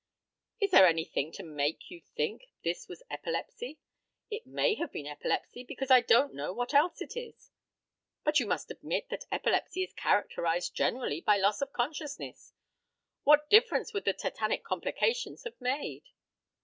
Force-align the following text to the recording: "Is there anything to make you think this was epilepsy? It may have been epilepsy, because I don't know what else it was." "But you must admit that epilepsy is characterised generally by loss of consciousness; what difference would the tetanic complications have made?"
"Is 0.59 0.71
there 0.71 0.87
anything 0.87 1.31
to 1.33 1.43
make 1.43 1.91
you 1.91 2.01
think 2.01 2.45
this 2.63 2.87
was 2.87 3.03
epilepsy? 3.11 3.77
It 4.31 4.47
may 4.47 4.73
have 4.73 4.91
been 4.91 5.05
epilepsy, 5.05 5.63
because 5.63 5.91
I 5.91 6.01
don't 6.01 6.33
know 6.33 6.51
what 6.53 6.73
else 6.73 7.03
it 7.03 7.13
was." 7.15 7.51
"But 8.23 8.39
you 8.39 8.47
must 8.47 8.71
admit 8.71 9.09
that 9.09 9.25
epilepsy 9.31 9.83
is 9.83 9.93
characterised 9.93 10.73
generally 10.73 11.21
by 11.21 11.37
loss 11.37 11.61
of 11.61 11.71
consciousness; 11.71 12.51
what 13.25 13.47
difference 13.51 13.93
would 13.93 14.05
the 14.05 14.13
tetanic 14.13 14.63
complications 14.63 15.43
have 15.43 15.61
made?" 15.61 16.05